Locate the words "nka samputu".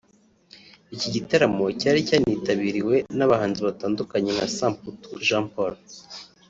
4.35-5.09